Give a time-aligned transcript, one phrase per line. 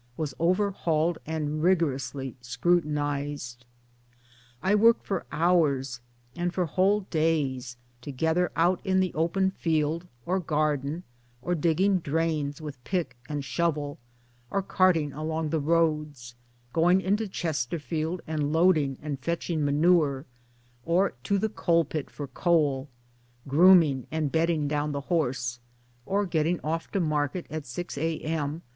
[0.17, 3.67] was overhauled and rigorously scrutinized.
[4.63, 6.01] I worked for hours
[6.35, 11.03] and for whole days together out in the open field, or garden,
[11.39, 13.99] or digging drains with pick and shovel,
[14.49, 16.33] or carting along the roads;
[16.73, 20.25] going into Chesterfield and loading and fetching manure,
[20.83, 22.89] or to the coalpit for coal,
[23.47, 25.59] grooming and bedding down the horse,
[26.07, 28.63] or getting off to market at 6 a.m.